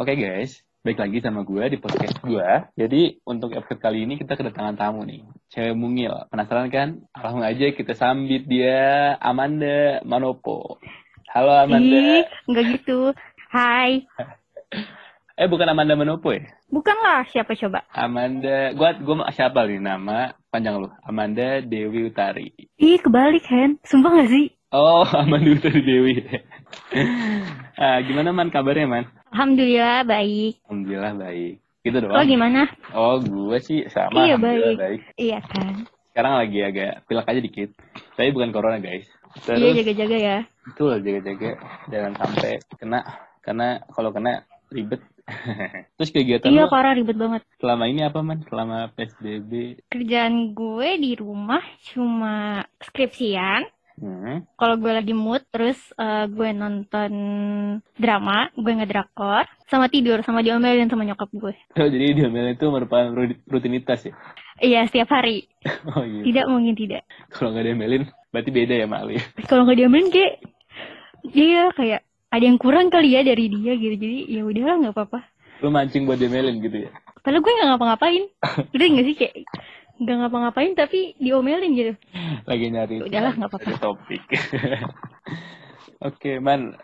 [0.00, 2.48] Oke guys, baik lagi sama gue di podcast gue.
[2.72, 6.24] Jadi untuk episode kali ini kita kedatangan tamu nih, cewek mungil.
[6.32, 7.04] Penasaran kan?
[7.12, 10.80] Langsung aja kita sambit dia, Amanda Manopo.
[11.28, 11.84] Halo Amanda.
[11.84, 13.12] Ih, enggak gitu.
[13.52, 14.08] Hai.
[15.36, 16.48] Eh bukan Amanda Manopo ya?
[16.72, 17.84] Bukan lah, siapa coba?
[17.92, 20.88] Amanda, gua gua siapa nih nama panjang lu?
[21.04, 22.56] Amanda Dewi Utari.
[22.80, 23.76] Ih, kebalik, Hen.
[23.84, 24.48] Sumpah gak sih?
[24.72, 26.24] Oh, Amanda Utari Dewi.
[27.84, 29.19] ah, gimana man kabarnya man?
[29.30, 30.58] Alhamdulillah, baik.
[30.66, 31.54] Alhamdulillah baik.
[31.80, 32.12] Gitu doang.
[32.12, 32.62] Lo gimana?
[32.92, 34.26] Oh, gue sih sama.
[34.26, 35.00] Iya, Alhamdulillah baik.
[35.16, 35.74] Iya kan?
[36.10, 37.70] Sekarang lagi agak pilek aja dikit.
[38.14, 39.06] Tapi bukan corona guys.
[39.46, 40.38] Iya, Terus jaga-jaga ya.
[40.60, 41.50] betul jaga-jaga
[41.86, 43.00] jangan sampai kena
[43.40, 44.98] karena kalau kena ribet.
[45.96, 47.46] Terus kegiatan Iya, lu parah ribet banget.
[47.56, 48.42] selama ini apa man?
[48.44, 49.86] Selama PSBB?
[49.86, 53.62] Kerjaan gue di rumah cuma skripsian.
[54.00, 54.48] Hmm.
[54.56, 57.12] Kalau gue lagi mood, terus eh, gue nonton
[58.00, 61.52] drama, gue ngedrakor, sama tidur, sama diomelin sama nyokap gue.
[61.76, 64.16] Oh, jadi diomelin itu merupakan ru- rutinitas ya?
[64.56, 65.44] Iya, setiap hari.
[65.92, 66.24] Oh iya.
[66.24, 67.04] Tidak mungkin tidak.
[67.28, 69.24] Kalau nggak diomelin, berarti beda ya Mak Lu ya?
[69.44, 70.32] Kalau nggak diomelin kayak,
[71.36, 72.00] iya kayak
[72.32, 73.94] ada yang kurang kali ya dari dia gitu.
[74.00, 75.20] Jadi ya udahlah nggak apa-apa.
[75.60, 76.90] Lu mancing buat diomelin gitu ya?
[77.20, 78.24] Padahal gue nggak ngapa-ngapain.
[78.74, 79.34] Udah nggak sih kayak
[80.00, 81.92] nggak ngapa-ngapain tapi diomelin gitu.
[82.48, 83.70] Lagi nyari Udahlah, nggak apa-apa.
[83.78, 84.24] topik.
[86.08, 86.74] Oke, man.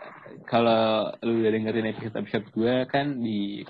[0.47, 3.65] Kalau lu udah dengerin episode-episode gue kan di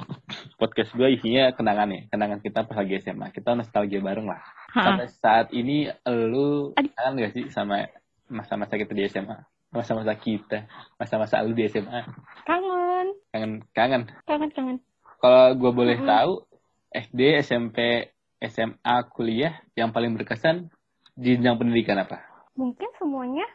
[0.59, 3.33] podcast gue isinya kenangan ya, kenangan kita pas lagi SMA.
[3.33, 4.41] Kita nostalgia bareng lah.
[4.75, 4.81] Ha.
[4.83, 7.87] Sampai saat ini lu kangen gak sih sama
[8.27, 9.37] masa-masa kita di SMA?
[9.73, 10.67] Masa-masa kita,
[10.99, 12.03] masa-masa lu di SMA.
[12.45, 14.03] Kangen, Kangen, kangen.
[14.27, 14.77] kangen, kangen.
[15.17, 16.09] Kalau gue boleh Mm-mm.
[16.09, 16.33] tahu,
[16.93, 18.05] SD, SMP,
[18.37, 20.69] SMA, kuliah yang paling berkesan
[21.17, 22.21] di jenjang pendidikan apa?
[22.53, 23.45] Mungkin semuanya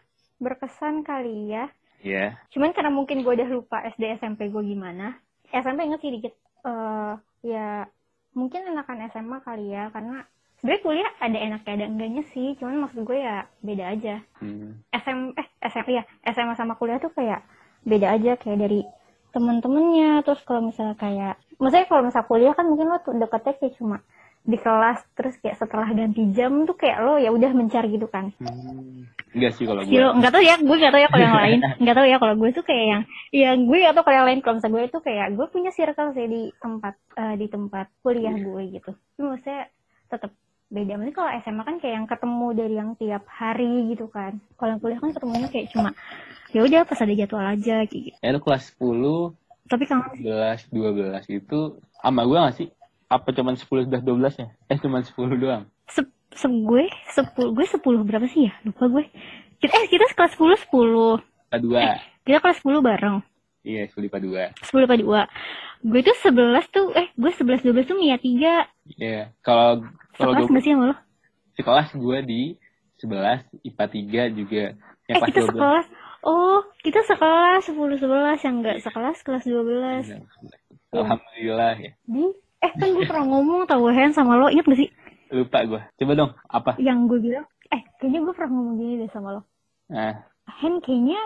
[0.42, 1.70] berkesan kali ya.
[2.02, 2.34] Iya.
[2.50, 5.22] Cuman karena mungkin gue udah lupa SD SMP gue gimana.
[5.54, 6.34] SMP inget sih dikit.
[6.62, 7.90] eh ya
[8.38, 10.22] mungkin enakan SMA kali ya karena
[10.58, 12.58] sebenarnya kuliah ada enaknya ada enggaknya sih.
[12.58, 14.22] Cuman maksud gue ya beda aja.
[14.42, 14.82] Hmm.
[14.90, 17.46] SM eh SMP ya SMA sama kuliah tuh kayak
[17.86, 18.82] beda aja kayak dari
[19.32, 23.74] temen-temennya terus kalau misalnya kayak maksudnya kalau misalnya kuliah kan mungkin lo tuh deketnya kayak
[23.80, 23.96] cuma
[24.42, 28.34] di kelas terus kayak setelah ganti jam tuh kayak lo ya udah mencari gitu kan.
[28.42, 29.06] Hmm.
[29.32, 29.94] Enggak sih kalau gue.
[29.94, 31.60] Silo nggak tahu ya gue nggak tahu ya kalau yang lain.
[31.82, 34.54] Nggak tahu ya kalau gue tuh kayak yang ya gue tahu kalau yang lain kalau
[34.58, 38.62] misalnya gue tuh kayak gue punya circle sih di tempat eh, di tempat kuliah gue
[38.76, 38.90] gitu.
[38.92, 39.62] Tapi maksudnya
[40.10, 40.32] tetap
[40.72, 40.92] beda.
[40.98, 44.42] Mungkin kalau SMA kan kayak yang ketemu dari yang tiap hari gitu kan.
[44.58, 45.90] Kalau yang kuliah kan ketemunya kayak cuma
[46.52, 48.18] ya udah pas ada jadwal aja kayak gitu.
[48.20, 49.32] Ya lu kelas 10,
[49.70, 50.12] tapi kangen.
[50.20, 51.58] sih 11, 12 itu
[52.02, 52.68] sama gue gak sih?
[53.12, 54.48] Apa cuman 10, 11, 12 ya?
[54.66, 55.62] Eh cuman 10 doang?
[55.84, 56.00] se,
[56.32, 59.04] se gue sepuluh gue sepuluh berapa sih ya lupa gue
[59.58, 61.14] kita eh kita kelas sepuluh sepuluh
[61.52, 62.24] IPA 2.
[62.24, 63.20] kita kelas sepuluh bareng
[63.62, 64.18] Iya, 10 IPA
[64.56, 64.64] 2.
[64.64, 65.20] sepuluh apa dua
[65.82, 69.30] gue tuh sebelas tuh eh gue sebelas dua belas tuh Mia tiga Iya.
[69.38, 69.84] Kalau
[70.14, 70.96] kalau sekelas gue nggak sih sama lo
[71.52, 72.42] sekelas gue di
[72.96, 73.84] 11, IPA
[74.30, 74.64] 3 juga.
[75.04, 75.50] Yang eh kelas kita 12.
[75.50, 75.86] sekelas
[76.22, 80.18] oh kita sekelas sepuluh sebelas yang enggak sekelas kelas dua belas Iya,
[80.92, 81.92] Alhamdulillah ya.
[82.04, 82.24] di
[82.62, 84.46] eh kan gue pernah ngomong tau Hen sama lo.
[84.48, 84.90] Inget gak sih?
[85.34, 85.80] Lupa gue.
[85.98, 86.78] Coba dong, apa?
[86.78, 89.42] yang gue bilang eh kayaknya gue pernah ngomong gini deh sama lo.
[89.90, 90.22] Nah,
[90.62, 91.20] Hen kayaknya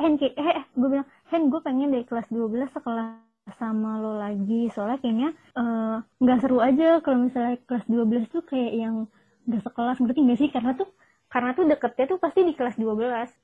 [0.00, 3.20] Hen kayak eh, eh gue bilang Hen gue pengen dari kelas 12 sekelas
[3.58, 4.72] sama lo lagi.
[4.72, 8.96] Soalnya kayaknya eh, nggak seru aja kalau misalnya kelas 12 tuh kayak yang
[9.44, 9.98] nggak sekelas.
[10.00, 10.50] Ngerti gak sih?
[10.54, 10.88] Karena tuh
[11.32, 12.92] karena tuh deketnya tuh pasti di kelas 12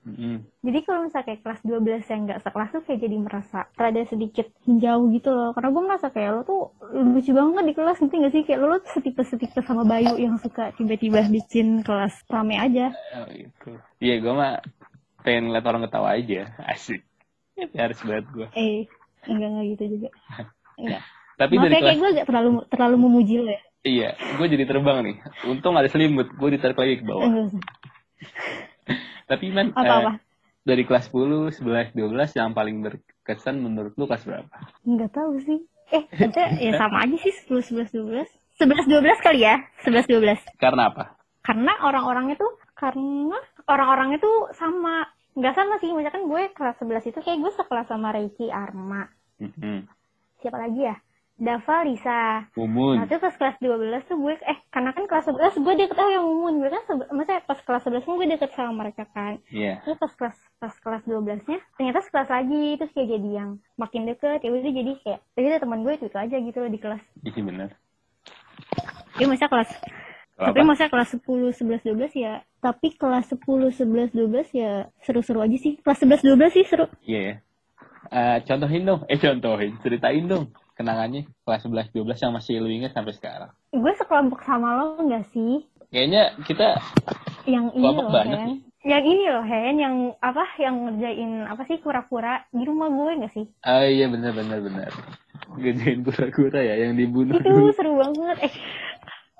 [0.05, 4.03] mm, jadi kalau misalnya kayak kelas 12 yang nggak sekelas tuh kayak jadi merasa rada
[4.05, 6.63] sedikit jauh gitu loh karena gue merasa kayak lo tuh
[6.93, 10.37] lucu banget di kelas ngerti gak sih kayak lo, lo tuh setipe-setipe sama Bayu yang
[10.37, 13.71] suka tiba-tiba bikin kelas rame aja oh, itu.
[13.99, 14.61] Iya, gue mah
[15.25, 16.43] pengen ngeliat orang ketawa aja.
[16.73, 17.03] Asik.
[17.59, 18.47] Ya, harus banget gue.
[18.55, 18.87] eh
[19.27, 20.09] enggak enggak gitu juga
[20.81, 21.03] enggak
[21.39, 23.63] Tapi Maaf dari ya, kelas kayak gue agak terlalu terlalu memuji lo ya.
[23.87, 25.17] Iya, gue jadi terbang nih.
[25.47, 27.31] Untung ada selimut, gue ditarik lagi ke bawah.
[29.31, 30.19] Tapi man, Apa-apa?
[30.19, 30.29] eh,
[30.67, 34.57] dari kelas 10, 11, 12 yang paling berkesan menurut lu kelas berapa?
[34.83, 35.61] Enggak tahu sih.
[35.95, 38.27] Eh, ada ya sama aja sih 10 11 12.
[38.59, 39.63] 11 12 kali ya.
[39.87, 40.59] 11 12.
[40.59, 41.15] Karena apa?
[41.47, 43.39] Karena orang-orangnya tuh karena
[43.71, 45.07] orang-orangnya tuh sama.
[45.39, 49.07] Enggak sama sih, misalkan gue kelas 11 itu kayak gue sekelas sama Reiki Arma.
[49.39, 49.87] Mhm.
[50.43, 50.99] Siapa lagi ya?
[51.39, 52.51] Dava Lisa.
[52.59, 52.99] Mumun.
[52.99, 56.27] Nah, pas kelas 12 tuh gue eh karena kan kelas 11 gue deket oh yang
[56.27, 56.83] Mumun gue kan
[57.15, 59.39] maksudnya pas kelas 11 kan gue deket sama mereka kan.
[59.55, 59.79] Iya.
[59.87, 64.11] Terus pas kelas pas kelas 12 nya ternyata sekelas lagi terus kayak jadi yang makin
[64.11, 66.81] deket ya udah jadi kayak jadi ada teman gue itu, itu aja gitu loh di
[66.83, 67.03] kelas.
[67.23, 67.71] Iya bener.
[69.23, 69.71] Ya masa kelas
[70.35, 75.39] Kalau tapi masa kelas 10 11 12 ya tapi kelas 10 11 12 ya seru-seru
[75.39, 75.79] aja sih.
[75.87, 76.91] Kelas 11 12 sih seru.
[77.07, 77.35] Iya ya.
[78.09, 82.95] Eh, contohin dong, eh contohin, ceritain dong kenangannya kelas 11 12 yang masih lu inget
[82.95, 83.51] sampai sekarang.
[83.75, 85.67] Gue sekelompok sama lo enggak sih?
[85.91, 86.79] Kayaknya kita
[87.49, 88.53] Yang ini Kelompok loh, banyak Hen.
[88.85, 89.75] Yang ini loh, Hen.
[89.77, 90.45] Yang apa?
[90.57, 93.45] Yang ngerjain apa sih kura-kura di rumah gue enggak sih?
[93.61, 94.91] Ah iya benar benar benar.
[95.59, 97.73] Ngerjain kura-kura ya yang dibunuh Itu dulu.
[97.75, 98.37] seru banget.
[98.47, 98.53] Eh,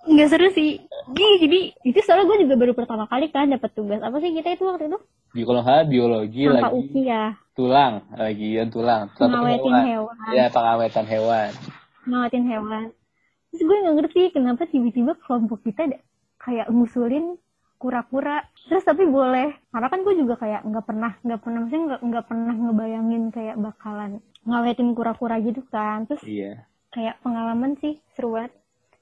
[0.09, 0.83] nggak seru sih.
[1.09, 4.01] Gini, jadi itu soalnya gue juga baru pertama kali kan dapat tugas.
[4.01, 4.99] Apa sih kita itu waktu itu?
[5.43, 7.25] Kalau nggak biologi Tanpa lagi uki ya.
[7.53, 9.03] tulang, lagi yang tulang.
[9.13, 9.85] Satu Ngawetin hewan.
[9.85, 10.17] hewan.
[10.31, 11.51] Ya pengawetan hewan.
[12.05, 12.85] Ngawetin hewan.
[13.49, 15.89] Terus gue nggak ngerti kenapa tiba-tiba kelompok kita
[16.39, 17.37] kayak ngusulin
[17.77, 22.01] kura-kura terus tapi boleh karena kan gue juga kayak nggak pernah nggak pernah maksudnya nggak
[22.05, 24.11] nggak pernah ngebayangin kayak bakalan
[24.43, 26.67] ngawetin kura-kura gitu kan terus Iya.
[26.91, 28.51] kayak pengalaman sih seru banget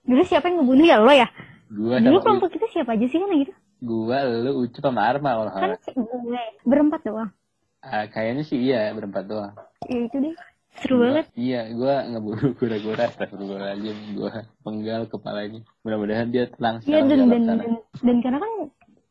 [0.04, 1.28] dulu siapa yang ngebunuh ya lo ya
[1.66, 5.44] Gua dulu kelompok kita siapa aja sih kan gitu gua lu Ucup sama Arma kalau
[5.46, 7.30] nggak kan gue berempat doang
[7.78, 9.54] Ah, kayaknya sih iya berempat doang.
[9.86, 10.34] ya itu deh
[10.76, 13.96] seru Gua- banget Iya, gua ngeburu kura-kura, astagfirullahaladzim.
[14.12, 15.60] Gua penggal kepalanya.
[15.80, 17.62] Mudah-mudahan dia tenang Iya dan dan, sana.
[17.62, 18.52] dan dan karena kan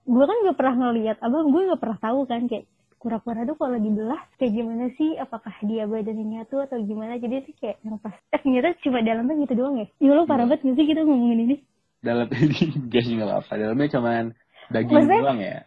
[0.05, 2.65] gue kan gak pernah ngeliat abang gue gak pernah tahu kan kayak
[2.99, 7.53] kura-kura tuh kalau dibelah kayak gimana sih apakah dia badannya nyatu atau gimana jadi sih
[7.55, 10.51] kayak yang pas eh ternyata cuma dalamnya gitu doang ya ya lo parah Iya.
[10.51, 11.55] banget gak sih kita ngomongin ini
[11.97, 13.51] Dalam ini enggak sih nggak apa-apa.
[13.55, 14.23] Dalamnya cuman
[14.67, 15.57] daging Maksudnya- doang ya.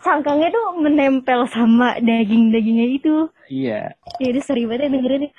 [0.00, 3.14] cangkangnya tuh menempel sama daging-dagingnya itu
[3.46, 3.92] Iya.
[4.16, 5.32] ya itu seri banget ya dengerin ya.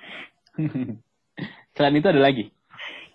[1.74, 2.46] Selain itu ada lagi.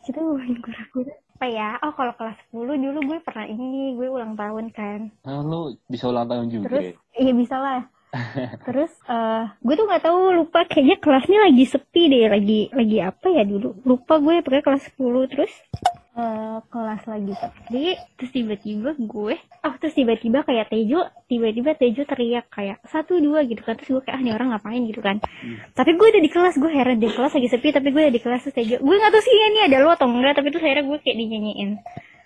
[0.02, 4.32] kita ngomongin kura-kura apa ya oh kalau kelas 10 dulu gue pernah ini gue ulang
[4.34, 6.64] tahun kan Oh, lu bisa ulang tahun juga.
[6.66, 6.94] terus ya?
[7.20, 7.80] iya bisa lah
[8.64, 13.26] terus eh gue tuh nggak tahu lupa kayaknya kelasnya lagi sepi deh lagi lagi apa
[13.28, 15.52] ya dulu lupa gue pakai kelas 10 terus
[16.16, 17.84] eh kelas lagi sepi
[18.16, 23.60] terus tiba-tiba gue oh terus tiba-tiba kayak Tejo tiba-tiba Tejo teriak kayak satu dua gitu
[23.60, 25.20] kan terus gue kayak ah ini orang ngapain gitu kan
[25.76, 28.22] tapi gue udah di kelas gue heran deh kelas lagi sepi tapi gue udah di
[28.24, 30.84] kelas terus Tejo gue nggak tahu sih ini ada lo atau enggak tapi terus akhirnya
[30.88, 31.72] gue kayak dinyanyiin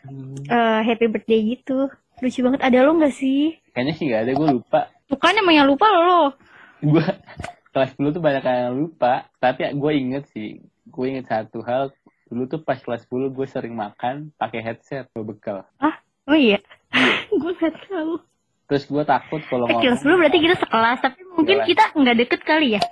[0.01, 4.33] Hmm, eh happy birthday gitu lucu banget ada lo nggak sih Kayaknya sih nggak ada.
[4.33, 4.81] Gue lupa.
[5.07, 6.33] bukan emang yang lupa lo
[6.81, 7.05] Gue
[7.73, 9.29] kelas 10 tuh banyak yang lupa.
[9.37, 10.65] Tapi gue inget sih.
[10.89, 11.93] Gue inget satu hal.
[12.31, 15.67] Dulu tuh pas kelas 10 gue sering makan pakai headset gue bekal.
[15.77, 16.63] Ah, oh iya.
[17.33, 18.23] gue gak tahu.
[18.65, 20.03] Terus gue takut kalau Eh, kelas ngomong.
[20.05, 21.69] dulu berarti kita sekelas, tapi mungkin Sekelas.
[21.69, 22.83] kita nggak deket kali ya.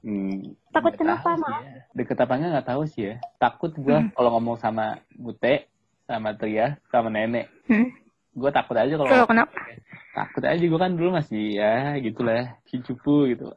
[0.00, 1.58] Hmm, Takut nggak kenapa, maaf?
[1.60, 1.80] ya.
[1.92, 3.14] Deket apa enggak nggak tahu sih ya.
[3.36, 4.10] Takut gue Hmm.
[4.12, 5.66] kalau ngomong sama Bute,
[6.04, 7.50] sama Tria, sama Nenek.
[7.66, 7.90] Hmm.
[8.30, 9.58] Gue takut aja kalau kenapa?
[10.12, 13.50] takut aja gue kan dulu masih ya gitulah si cupu gitu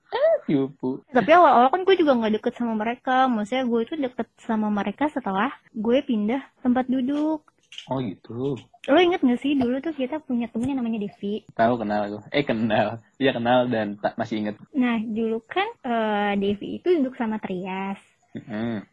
[0.47, 3.27] cupu Tapi awal-awal kan gue juga nggak deket sama mereka.
[3.27, 7.44] Maksudnya gue itu deket sama mereka setelah gue pindah tempat duduk.
[7.91, 8.55] oh gitu
[8.88, 11.44] Lo inget gak sih dulu tuh kita punya temen yang namanya Devi.
[11.51, 12.88] tahu kenal gue eh kenal
[13.19, 17.99] iya kenal dan tak masih inget Nah dulu kan eh, Devi itu duduk sama Trias.
[18.33, 18.88] Hmm,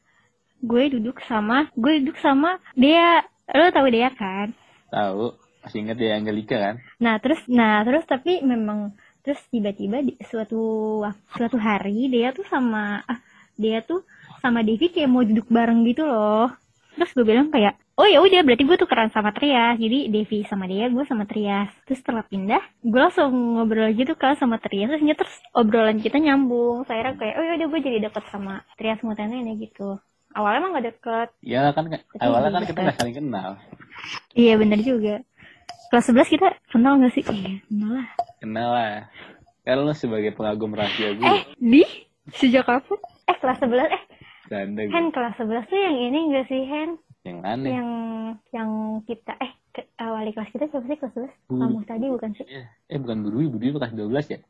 [0.65, 3.23] Gue duduk sama, gue duduk sama Dea.
[3.53, 4.51] Lo tahu Dea kan?
[4.89, 8.93] tahu masih inget ya Angelika kan Nah terus, nah terus tapi memang
[9.25, 11.01] terus tiba-tiba di suatu
[11.33, 13.19] suatu hari dia tuh sama ah
[13.57, 14.05] dia tuh
[14.45, 16.53] sama Devi kayak mau duduk bareng gitu loh.
[16.95, 19.81] Terus gue bilang kayak oh ya udah berarti gue tukeran sama Trias.
[19.81, 21.71] Jadi Devi sama dia, gue sama Trias.
[21.89, 24.91] Terus setelah pindah, gue langsung ngobrol gitu kan sama Trias.
[24.93, 26.85] Terus terus obrolan kita nyambung.
[26.85, 29.99] Saya kayak oh ya udah gue jadi deket sama Trias Mutene nih gitu.
[30.35, 31.29] Awalnya emang gak deket.
[31.47, 31.87] ya kan
[32.19, 33.55] awalnya kan kita nggak saling kenal
[34.35, 35.15] Iya bener juga.
[35.87, 37.23] Kelas 11 kita kenal gak sih?
[37.23, 38.07] Iya kenal lah.
[38.39, 38.93] kenal lah
[39.63, 41.83] kan lo sebagai pengagum rahasia gue Eh, di?
[42.31, 42.99] Sejak kapan?
[43.25, 43.89] Eh, kelas 11.
[43.89, 44.03] Eh,
[44.47, 46.91] Canda gue Hen, kelas 11 tuh yang ini enggak sih, Hen?
[47.23, 47.89] yang aneh Yang
[48.53, 48.71] yang
[49.03, 51.33] kita, eh, ke, uh, wali kelas kita siapa sih kelas 11?
[51.47, 52.45] Bu- Kamu tadi bukan sih?
[52.45, 52.65] Iya.
[52.87, 54.41] eh bukan Budwi Budwi kelas 12 ya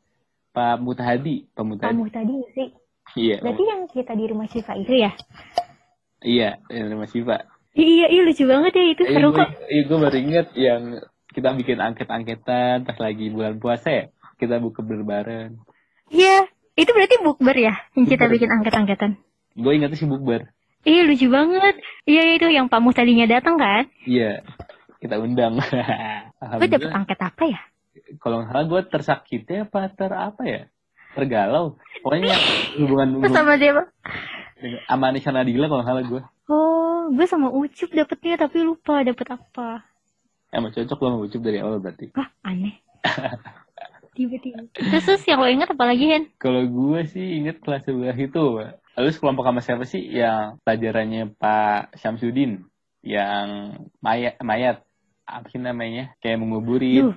[0.51, 2.67] Pak Mutahadi Pak Mutahadi Kamu tadi nggak sih?
[3.15, 5.11] iya Berarti yang kita di rumah Syifa itu ya?
[6.21, 9.49] iya yang masih Pak Iya, iya lucu banget ya itu Eh, seru kok.
[9.65, 10.83] eh, gue baru inget yang
[11.35, 14.05] kita bikin angket-angketan pas lagi bulan puasa ya.
[14.35, 15.59] Kita buka berbareng.
[16.07, 18.33] Iya, itu berarti bukber ya yang kita Bukber.
[18.39, 19.11] bikin angket-angketan.
[19.53, 20.51] Gue ingetnya sih bukber.
[20.81, 21.75] Iya lucu banget.
[22.05, 23.89] Iya itu yang Pak Mus tadinya datang kan?
[24.05, 24.45] Iya,
[24.99, 25.57] kita undang.
[26.61, 27.59] Gue dapet angket apa ya?
[28.21, 30.61] Kalau nggak salah gue tersakiti apa ter apa ya?
[31.15, 31.79] Tergalau.
[32.03, 32.35] Pokoknya
[32.77, 33.83] hubungan Terus sama siapa?
[34.55, 36.21] dengan Amanisha Nadila kalau nggak salah gue.
[36.45, 39.81] Oh, gue sama Ucup dapetnya tapi lupa dapet apa.
[40.55, 42.15] Emang cocok lo sama Ucup dari awal berarti.
[42.15, 42.79] Wah, aneh.
[44.15, 44.63] Tiba-tiba.
[44.71, 46.31] Terus, terus yang lo ingat apa lagi, Hen?
[46.39, 48.63] Kalau gue sih inget kelas 11 itu.
[48.95, 52.63] Lalu sekelompok sama siapa sih yang pelajarannya Pak Syamsuddin
[53.03, 54.81] yang mayat mayat
[55.27, 57.15] apa sih namanya kayak menguburin, Duh.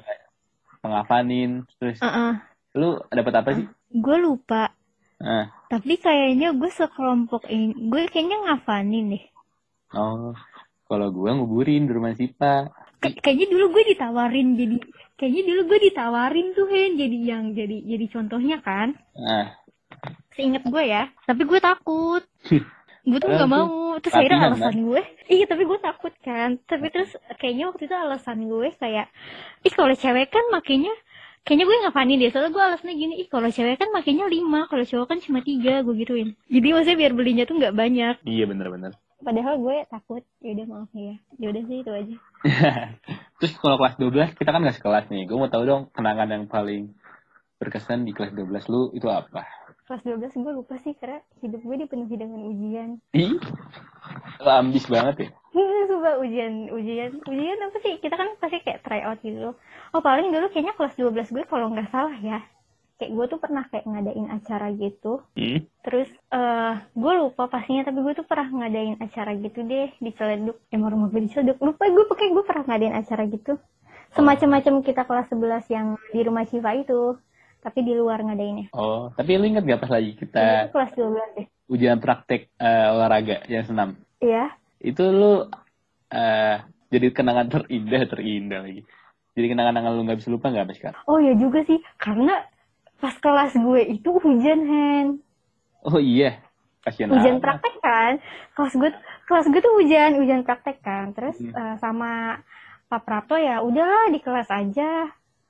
[0.83, 2.43] pengafanin, terus Heeh.
[2.75, 3.67] lu dapat apa sih?
[3.95, 4.75] Gue lupa.
[5.23, 5.55] Ah.
[5.71, 9.25] Tapi kayaknya gue sekelompok ini, gue kayaknya ngafanin deh.
[9.95, 10.35] Oh,
[10.89, 12.73] kalau gue nguburin di rumah Sipa.
[12.99, 14.77] Kay- kayaknya dulu gue ditawarin jadi,
[15.21, 18.97] kayaknya dulu gue ditawarin tuh Hen jadi yang jadi jadi contohnya kan.
[19.15, 19.55] Ah,
[20.35, 22.23] Seingat gue ya, tapi gue takut.
[23.09, 24.01] gue tuh nggak mau.
[24.03, 26.59] Terus akhirnya alasan gue, iya tapi gue takut kan.
[26.67, 29.07] Tapi terus kayaknya waktu itu alasan gue kayak,
[29.63, 30.91] ih kalau cewek kan makanya
[31.49, 34.69] Kayaknya gue nggak funny deh, soalnya gue alasannya gini, ih kalau cewek kan makanya lima,
[34.69, 36.37] kalau cowok kan cuma tiga, gue gituin.
[36.45, 38.15] Jadi maksudnya biar belinya tuh nggak banyak.
[38.29, 38.93] iya bener-bener.
[39.19, 41.15] Padahal gue takut, yaudah maaf ya.
[41.43, 42.17] Yaudah sih itu aja.
[43.43, 45.27] Terus kalau kelas 12 kita kan gak sekelas nih.
[45.27, 46.95] Gue mau tahu dong kenangan yang paling
[47.59, 49.43] berkesan di kelas 12 lu itu apa?
[49.91, 52.89] Kelas 12 gue lupa sih, karena hidup gue dipenuhi dengan ujian.
[53.17, 53.35] Ih,
[54.39, 55.31] lu ambis banget ya.
[55.91, 57.99] Coba ujian, ujian, ujian apa sih?
[57.99, 59.59] Kita kan pasti kayak try out gitu.
[59.91, 62.39] Oh paling dulu kayaknya kelas 12 gue kalau nggak salah ya.
[62.99, 65.23] Kayak gue tuh pernah kayak ngadain acara gitu.
[65.39, 65.63] Hmm?
[65.87, 70.59] Terus eh gue lupa pastinya tapi gue tuh pernah ngadain acara gitu deh di Ciledug.
[70.75, 71.63] Emang rumah gue di Ciledug.
[71.63, 73.55] Lupa gue pakai gue pernah ngadain acara gitu.
[74.19, 77.15] Semacam-macam kita kelas 11 yang di rumah Siva itu.
[77.59, 78.71] Tapi di luar ngadainnya.
[78.71, 81.47] Oh, tapi lu inget gak pas lagi kita kelas 12 deh.
[81.69, 83.99] ujian praktek eh, olahraga yang senam?
[84.23, 84.55] Iya.
[84.79, 85.47] Itu lu
[86.11, 86.57] eh
[86.89, 88.83] jadi kenangan terindah, terindah lagi.
[89.37, 91.03] Jadi kenangan-kenangan lu gak bisa lupa gak sampai sekarang?
[91.07, 91.79] Oh ya juga sih.
[91.99, 92.35] Karena
[92.99, 95.07] pas kelas gue itu hujan, Hen.
[95.81, 96.43] Oh iya,
[96.81, 97.43] kasihan hujan amat.
[97.43, 98.13] praktek kan
[98.53, 98.91] kelas gue
[99.25, 101.53] kelas gue tuh hujan hujan praktek kan terus Hmm.
[101.53, 102.41] eh, sama
[102.87, 105.07] Pak Prato ya udahlah di kelas aja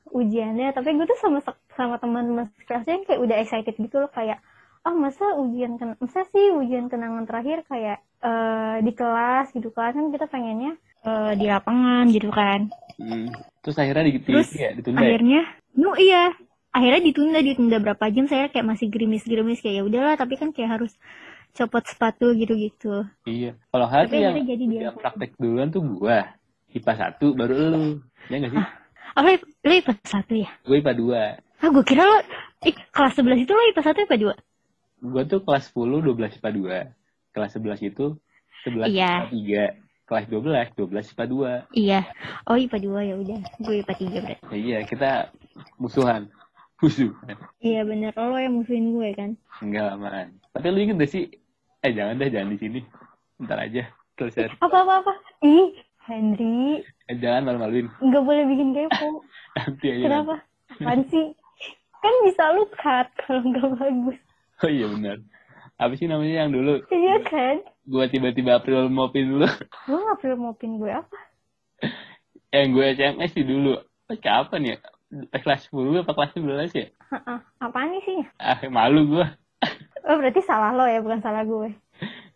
[0.08, 1.38] ujiannya tapi gue tuh sama
[1.72, 4.40] sama teman-teman kelasnya yang kayak udah excited gitu loh kayak
[4.82, 9.92] ah masa ujian ken masa sih ujian kenangan terakhir kayak eh, di kelas gitu kan
[9.92, 13.30] kan kita pengennya eh, di lapangan gitu kan Hmm.
[13.62, 15.06] Terus akhirnya di, Terus ya, ditunda ya?
[15.06, 16.34] akhirnya no iya
[16.68, 20.80] akhirnya ditunda ditunda berapa jam saya kayak masih gerimis-gerimis kayak ya udahlah tapi kan kayak
[20.80, 20.92] harus
[21.56, 23.56] copot sepatu gitu-gitu Iya.
[23.72, 24.90] Kalau hari Tapi yang jadi dia.
[24.92, 26.36] praktek duluan tuh gua.
[26.68, 27.84] IPA 1 baru lu.
[28.28, 28.64] Ya gak sih?
[29.16, 30.50] Oh, lo, lo IPA 1 ya?
[30.68, 31.64] Gue IPA 2.
[31.64, 32.20] Ah, gue kira lo,
[32.62, 34.16] ih, kelas 11 itu lo IPA 1 IPA
[35.00, 35.08] 2?
[35.08, 36.50] Gue tuh kelas 10, 12 IPA
[36.92, 37.32] 2.
[37.32, 38.06] Kelas 11 itu
[38.68, 39.12] 11 Iya.
[39.32, 40.06] IPA 3.
[40.08, 41.52] Kelas 12, 12 IPA 2.
[41.72, 42.00] Iya.
[42.44, 43.40] Oh, IPA 2 ya udah.
[43.58, 44.44] Gue IPA 3 berarti.
[44.52, 45.10] Ya, iya, kita
[45.80, 46.28] musuhan.
[46.78, 47.10] Musuh.
[47.58, 49.30] Iya bener, lo yang musuhin gue kan?
[49.58, 50.28] Enggak, man.
[50.54, 51.24] Tapi lu inget gak sih?
[51.82, 52.80] Eh, jangan deh, jangan di sini.
[53.38, 53.82] Ntar aja.
[54.14, 54.54] Selesai.
[54.58, 55.10] Apa-apa-apa?
[55.42, 57.86] Ih, Henry, Eh, jangan malu-maluin.
[57.98, 59.22] nggak boleh bikin kepo.
[59.58, 60.04] Nanti aja.
[60.04, 60.34] Kenapa?
[60.70, 61.26] Apaan sih?
[61.98, 64.18] Kan bisa lu cut kalau nggak bagus.
[64.58, 65.18] Oh iya benar.
[65.78, 67.62] Apa sih namanya yang dulu Iya kan?
[67.86, 69.46] gua tiba-tiba April mopin dulu.
[69.86, 71.18] Lo perlu maupin gue apa?
[72.54, 73.78] yang gue SMS sih dulu.
[74.08, 74.76] Oh, kapan ya?
[75.08, 76.86] Pas kelas 10 apa kelas 11 ya?
[76.92, 77.38] Heeh.
[77.58, 78.18] Apaan nih sih?
[78.36, 79.26] Ah, malu gua.
[80.04, 81.72] Oh, berarti salah lo ya, bukan salah gue.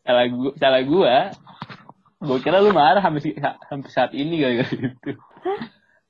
[0.02, 1.16] Salah gua, salah gua.
[2.18, 5.12] Gua kira lu marah sampai, sampai saat ini gara-gara itu.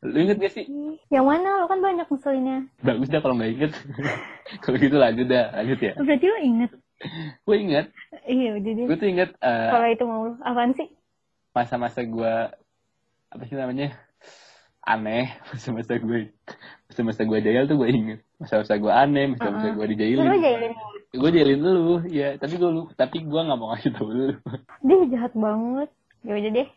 [0.03, 0.65] Lu inget gak sih?
[0.67, 1.63] Ih, Yang mana?
[1.63, 2.67] Lo kan banyak ngeselinnya.
[2.83, 3.73] Bagus dah kalau nggak inget.
[4.67, 5.93] kalau gitu lanjut dah, lanjut ya.
[5.95, 6.71] Oh, berarti lo inget?
[7.43, 7.87] Gue inget,
[8.25, 8.87] Iya, udah deh.
[8.87, 10.25] gue tuh inget eh, Kalau itu mau.
[10.41, 10.87] Apaan sih?
[11.53, 12.49] masa-masa gua
[13.29, 13.93] apa sih namanya
[14.85, 16.31] aneh masa-masa gue
[16.87, 20.73] masa-masa gue jahil tuh gue inget masa-masa gue aneh masa-masa gue dijailin jahilin
[21.13, 24.35] gue jailin lu ya tapi gue lu tapi gue nggak mau ngasih tau lu
[24.83, 25.89] Dia jahat banget.
[26.23, 26.69] Ya udah deh.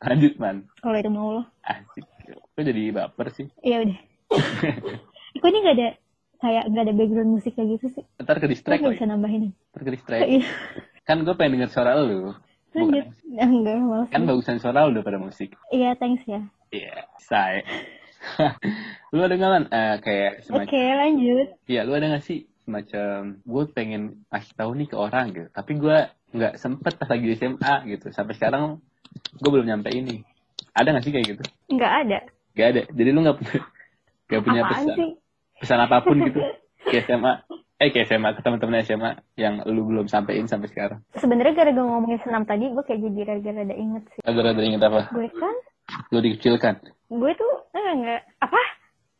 [0.00, 1.42] lanjut man Kalau itu mau lo.
[1.62, 3.98] asik gue jadi baper sih Ya udah.
[5.40, 5.88] Kok ini gak ada
[6.36, 8.04] kayak gak ada background musik kayak gitu sih?
[8.18, 9.42] ntar ke distract gak lagi bisa nambahin.
[9.72, 10.44] ntar ke distract Iya.
[11.02, 12.32] kan gue pengen denger suara lu
[12.74, 13.06] Lanjut.
[13.34, 14.08] Ah, enggak, malas.
[14.08, 16.42] kan bagusan suara lu daripada musik Iya, thanks ya.
[16.70, 17.62] iya say
[19.12, 21.46] lu ada nggak man Eh, kayak Oke, semacam lanjut.
[21.64, 25.72] Iya, lu ada gak sih semacam gue pengen ngasih tahu nih ke orang gitu, tapi
[25.74, 25.98] gue
[26.32, 28.08] nggak sempet pas lagi di SMA gitu.
[28.10, 28.80] Sampai sekarang
[29.34, 30.24] gue belum nyampe ini.
[30.72, 31.44] Ada gak sih kayak gitu?
[31.68, 32.18] Enggak ada.
[32.54, 32.82] Gak ada.
[32.88, 33.60] Jadi lu nggak punya
[34.26, 35.10] gak punya Apaan pesan sih?
[35.54, 36.40] pesan apa pun gitu
[36.90, 37.32] ke SMA.
[37.74, 41.02] Eh ke SMA ke teman-teman SMA yang lu belum sampein sampai sekarang.
[41.18, 44.20] Sebenarnya gara-gara ngomongin senam tadi, gue kayak jadi gara-gara ada inget sih.
[44.22, 45.10] Ada inget apa?
[45.10, 45.56] Gue kan,
[46.08, 46.74] Lu dikucilkan,
[47.10, 48.60] gue tuh eh, enggak apa?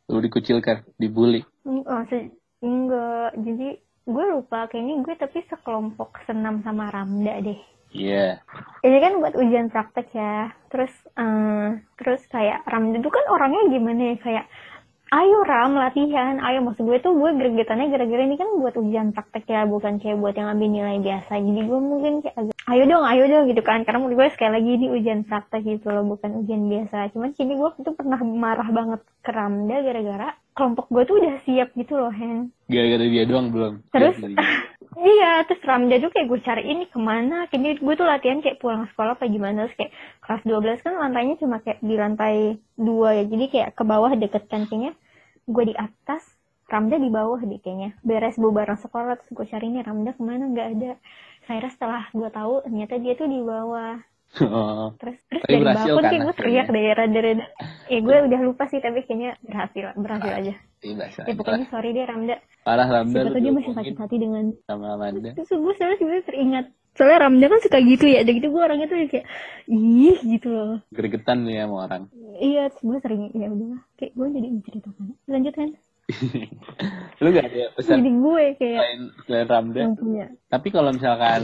[0.05, 1.41] lu dikucilkan, dibully.
[1.65, 2.31] Oh, se-
[2.61, 3.33] enggak.
[3.35, 3.67] Jadi
[4.05, 7.57] gue lupa kayaknya gue tapi sekelompok senam sama Ramda deh.
[7.91, 8.37] Iya.
[8.81, 10.53] Ini kan buat ujian praktek ya.
[10.69, 14.45] Terus eh, terus kayak Ramda itu kan orangnya gimana ya kayak
[15.13, 16.41] ayo ram latihan.
[16.41, 20.17] Ayo maksud gue tuh gue gregetannya gara-gara ini kan buat ujian praktek ya bukan kayak
[20.17, 21.37] buat yang ambil nilai biasa.
[21.37, 23.85] Jadi gue mungkin kayak agak ayo dong ayo dong gitu kan.
[23.85, 27.13] Karena menurut gue sekali lagi ini ujian praktek gitu loh bukan ujian biasa.
[27.13, 31.75] Cuman sini gue tuh pernah marah banget ke Ramda gara-gara kelompok gue tuh udah siap
[31.75, 33.73] gitu loh Hen Gara-gara dia doang belum.
[33.91, 34.17] Terus?
[34.95, 37.51] Iya, terus Ramda tuh kayak gue cari ini ke mana?
[37.51, 39.67] Kayaknya gue tuh latihan kayak pulang sekolah apa gimana?
[39.67, 39.91] Terus kayak
[40.23, 42.35] kelas 12 kan lantainya cuma kayak di lantai
[42.79, 43.23] dua ya.
[43.27, 44.95] Jadi kayak ke bawah deket kan kayaknya.
[45.43, 46.23] Gue di atas,
[46.71, 47.99] Ramda di bawah deh kayaknya.
[48.07, 50.47] Beres bawa barang sekolah, terus gue cari ini Ramda ke mana?
[50.47, 50.91] Nggak ada.
[51.51, 53.99] Akhirnya setelah gue tahu ternyata dia tuh di bawah.
[54.43, 54.91] Oh.
[54.99, 57.31] Terus terus Tapi dari berhasil balkon kan kayak gue teriak dari dari
[57.87, 60.53] Ya gue udah lupa sih tapi kayaknya berhasil berhasil aja.
[60.83, 61.19] Iya, biasa.
[61.23, 62.35] Ya pokoknya sorry deh Ramda.
[62.67, 65.31] Parah Ramda Siapa tahu dia masih sakit hati dengan sama Amanda.
[65.37, 66.65] terus gue sebenarnya teringat
[66.95, 69.27] soalnya Ramda kan suka gitu ya jadi gitu gue orangnya tuh kayak
[69.67, 72.03] ih gitu loh Gregetan nih sama orang.
[72.39, 75.69] iya gue sering ya udahlah kayak gue jadi menceritakan lanjut kan
[77.23, 79.81] lu gak ada pesan jadi gue kayak selain, selain Ramda?
[79.97, 80.25] punya.
[80.53, 81.41] Tapi kalau misalkan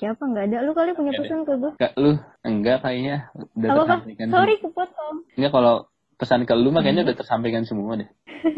[0.00, 0.22] siapa?
[0.24, 0.58] Nggak ada.
[0.64, 1.28] Lu kali punya Nggak ada.
[1.28, 3.16] pesan ke gue Gak, lu enggak kayaknya.
[3.56, 3.96] Udah apa apa
[4.32, 5.16] sorry kepotong.
[5.36, 5.74] Enggak kalau
[6.16, 8.08] pesan ke lu mah kayaknya udah tersampaikan semua deh.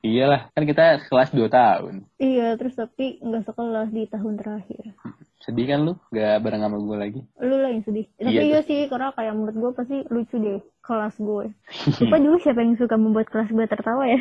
[0.00, 1.94] Iyalah, kan kita kelas 2 tahun.
[2.18, 4.84] iya terus tapi nggak sekelas di tahun terakhir
[5.38, 7.20] Sedih kan lu gak bareng sama gue lagi?
[7.38, 10.60] lu lah yang sedih tapi Iya, iya sih karena kayak menurut gue pasti lucu deh
[10.80, 11.46] kelas gue
[12.00, 14.18] lupa dulu siapa yang suka membuat kelas gue tertawa ya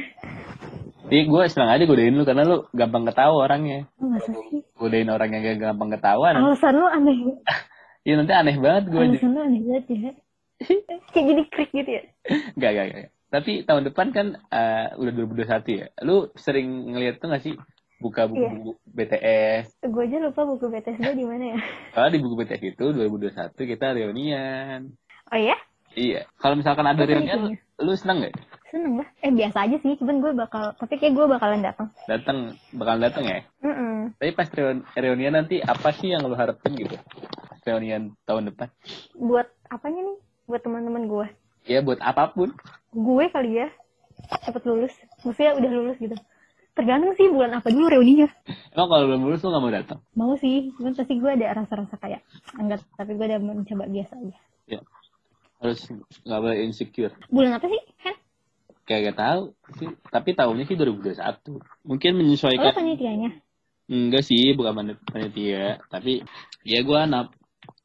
[1.03, 3.87] Jadi gue senang aja godain lu karena lu gampang ketawa orangnya.
[3.97, 6.27] oh, masa sih Godain orang yang gak gampang ketawa.
[6.31, 7.15] alasan lu aneh
[8.03, 9.01] Iya nanti aneh banget gue.
[9.03, 10.11] alasan lu aneh banget ya
[11.11, 12.03] kayak jadi krik gitu ya
[12.53, 13.07] Gak, gak, gak.
[13.27, 15.87] Tapi tahun depan kan eh, udah 2021 ya.
[16.01, 17.55] Lu sering ngeliat tuh gak sih
[17.97, 19.73] buka buku-buku BTS?
[19.81, 21.59] gue aja lupa buku BTS gue di mana ya
[21.95, 24.91] Kalau di buku BTS itu 2021 kita reunian.
[25.27, 25.57] oh ya
[25.91, 26.29] Iya.
[26.35, 28.35] Kalau misalkan ada Apa reunian, lu seneng gak?
[28.67, 32.37] seneng lah eh biasa aja sih cuman gue bakal tapi kayak gue bakalan datang Datang,
[32.69, 33.39] bakal datang ya.
[33.59, 34.11] Mm-mm.
[34.13, 36.99] Tapi pas reun- reunian nanti apa sih yang lu harapin gitu?
[37.63, 38.67] Reunian tahun depan?
[39.15, 40.17] buat apanya nih
[40.47, 41.27] buat teman-teman gue
[41.63, 42.55] Ya buat apa pun.
[42.89, 43.67] gue kali ya
[44.41, 46.15] cepet lulus maksudnya udah lulus gitu
[46.73, 48.31] tergantung sih bulan apa dulu reuninya
[48.71, 49.99] Emang kalau belum lulus lu gak mau datang?
[50.13, 52.21] mau sih cuman pasti gue ada rasa-rasa kayak
[52.55, 54.37] enggak tapi gue udah mencoba biasa aja
[54.67, 54.79] Ya.
[55.57, 55.79] Harus
[56.21, 57.13] gak boleh insecure.
[57.27, 58.15] bulan apa sih kan
[58.83, 59.41] Kayak gak tahu
[59.75, 59.89] sih.
[60.05, 61.19] Tapi tahunnya sih 2021.
[61.83, 62.71] Mungkin lo menyesuaikan.
[62.71, 63.31] panitianya
[63.85, 65.83] Enggak sih, bukan pan- panitia.
[65.85, 66.23] Tapi
[66.61, 67.35] ya gue nap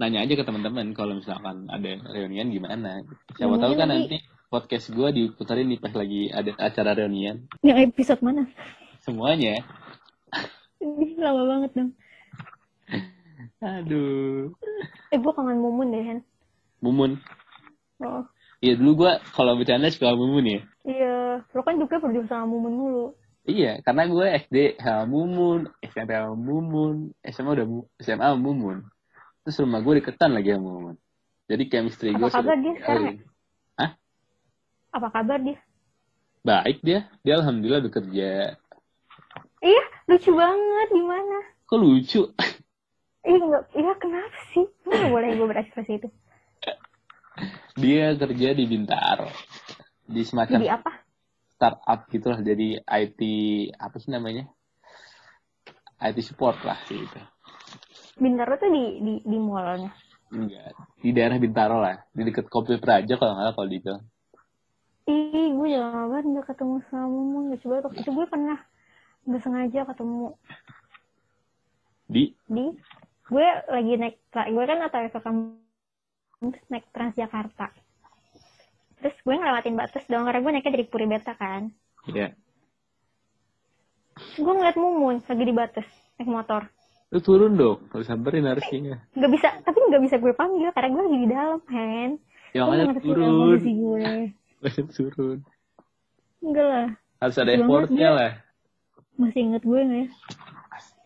[0.02, 3.06] nanya aja ke teman-teman kalau misalkan ada reunian gimana.
[3.32, 7.46] Siapa tahu kan nanti- nanti podcast gue diputerin nih pas lagi ada acara reunian.
[7.62, 8.44] yang episode mana
[9.00, 9.62] Semuanya.
[10.78, 11.90] Ih, lama banget dong
[13.62, 14.50] Aduh.
[15.08, 16.18] eh gue kangen mumun deh kan
[16.82, 17.12] Mumun.
[18.02, 18.26] oh
[18.58, 20.60] Iya dulu gue kalau bercanda suka Mumun ya.
[20.82, 21.14] iya
[21.48, 23.06] lo kan juga berdua sama mumun mulu
[23.42, 27.66] Iya, karena gue SD sama Mumun, SMP sama Mumun, SMA udah
[27.98, 28.86] SMA sama Mumun.
[29.42, 30.96] Terus rumah gue deketan lagi sama Mumun.
[31.50, 33.04] Jadi chemistry Apa gue kabar dia sekarang
[33.74, 33.90] Hah?
[34.92, 35.58] apa kabar dia
[36.42, 37.10] Baik dia.
[37.22, 38.54] Dia alhamdulillah bekerja.
[39.62, 42.22] iya lucu banget gimana Kok lucu?
[43.22, 44.66] Ih, enggak, iya kenapa sih?
[44.82, 46.08] Nggak boleh gue berekspresi itu.
[47.78, 49.30] Dia kerja di Bintaro.
[50.02, 50.90] Di semacam Jadi apa?
[51.54, 52.42] startup gitu lah.
[52.42, 53.20] Jadi IT,
[53.78, 54.50] apa sih namanya?
[56.02, 57.22] IT support lah gitu.
[58.16, 59.92] Bintaro tuh di di di mallnya.
[60.32, 60.72] Enggak.
[61.00, 61.96] Di daerah Bintaro lah.
[62.12, 63.94] Di dekat Kopi Praja kalau nggak kalau di itu.
[65.02, 67.42] Ih, gue lama banget nggak ketemu sama Mumun.
[67.52, 67.84] Lucu banget.
[67.88, 68.58] Waktu itu gue pernah
[69.22, 70.34] nggak sengaja ketemu
[72.10, 72.66] Di di
[73.32, 77.70] gue lagi naik gue kan atau ke kampus naik Transjakarta.
[79.00, 81.72] Terus gue ngelewatin batas dong karena gue naiknya dari Puri Beta kan.
[82.12, 82.30] ya.
[84.36, 85.88] Gue ngeliat Mumun lagi di batas
[86.20, 86.68] naik motor.
[87.12, 87.78] Lu turun dong.
[87.92, 89.04] Lu samperin harusnya.
[89.12, 92.10] Nggak bisa, tapi nggak bisa gue panggil karena gue lagi di dalam, Hen.
[92.56, 93.32] Ya Gue makanya ngerti turun.
[93.76, 94.16] gue.
[94.96, 95.38] Turun.
[96.40, 96.88] Enggak lah.
[97.20, 98.32] Harus ada effortnya lah.
[99.20, 100.08] Masih inget gue nggak ya?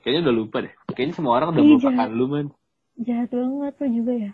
[0.06, 0.72] Kayaknya udah lupa deh.
[0.94, 2.46] Kayaknya semua orang udah Iya, melupakan lu man.
[3.02, 4.32] Jahat banget lo juga ya.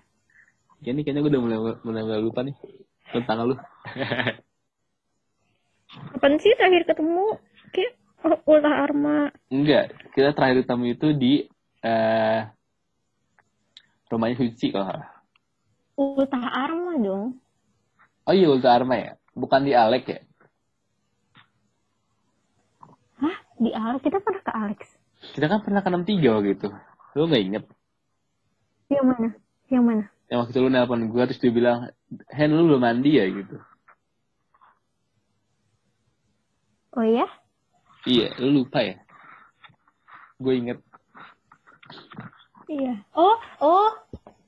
[0.85, 2.55] Ya nih kayaknya gue udah mulai mulai, mulai lupa nih
[3.09, 3.57] tentang lu.
[6.13, 7.41] Kapan sih terakhir ketemu?
[7.73, 7.93] Kayak
[8.25, 9.19] oh, ulah Arma.
[9.49, 11.33] Enggak, kita terakhir ketemu itu di
[11.83, 12.49] eh
[14.09, 15.11] rumahnya Suci kalau salah.
[15.99, 17.43] Ultah Arma dong.
[18.23, 20.21] Oh iya Ulta Arma ya, bukan di Alek ya?
[23.19, 23.37] Hah?
[23.59, 24.01] Di Alex?
[24.03, 24.81] Kita pernah ke Alex?
[25.35, 26.69] Kita kan pernah ke 63 waktu itu.
[27.19, 27.65] Lu nggak inget?
[28.91, 29.29] Yang mana?
[29.71, 30.05] Yang mana?
[30.31, 31.79] Yang waktu itu lu nelpon gue terus dia bilang,
[32.31, 33.57] Hen lu belum mandi ya gitu.
[36.93, 37.27] Oh iya?
[38.05, 39.01] Iya, lu lupa ya?
[40.37, 40.79] Gue inget.
[42.69, 42.95] Iya.
[43.17, 43.91] Oh, oh.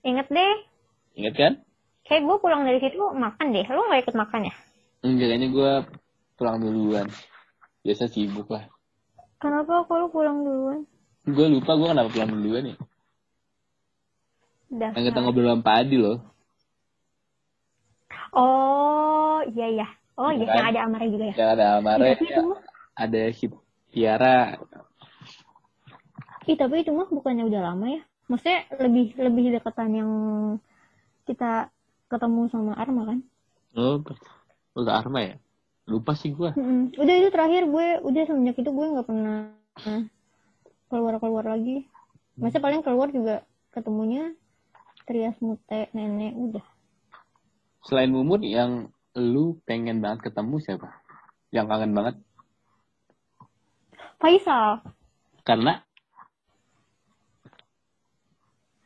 [0.04, 0.54] Ingat deh.
[1.16, 1.52] Inget kan?
[2.04, 3.64] Kayak gue pulang dari situ makan deh.
[3.68, 4.54] Lu gak ikut makan ya?
[5.04, 5.72] Enggak, kayaknya gue
[6.36, 7.06] pulang duluan.
[7.84, 8.68] Biasa sibuk lah.
[9.40, 10.88] Kenapa kalau pulang duluan?
[11.24, 12.76] Gue lupa gue kenapa pulang duluan ya.
[14.74, 14.96] Dasar.
[14.98, 16.18] Yang kita ngobrol sama Pak Adi loh.
[18.34, 19.88] Oh, iya iya.
[20.14, 21.34] Oh iya, yang ada Amara juga ya.
[21.34, 22.60] Yang ada Amare, mah,
[22.94, 23.52] ada Hip
[23.90, 24.38] Tiara.
[26.48, 28.02] Ih, tapi itu mah bukannya udah lama ya?
[28.28, 30.10] Maksudnya lebih lebih dekatan yang
[31.28, 31.68] kita
[32.08, 33.18] ketemu sama Arma kan?
[33.76, 34.00] Oh,
[34.76, 35.36] udah Arma ya?
[35.84, 36.56] Lupa sih gue.
[36.56, 36.96] Mm-mm.
[36.96, 39.52] Udah itu terakhir gue, udah semenjak itu gue nggak pernah
[40.88, 41.84] keluar-keluar lagi.
[42.40, 44.32] Masa paling keluar juga ketemunya
[45.04, 46.64] Trias Mute, Nenek, udah.
[47.84, 50.88] Selain Mumut yang lu pengen banget ketemu siapa?
[51.52, 52.16] Yang kangen banget?
[54.16, 54.80] Faisal,
[55.44, 55.84] Karena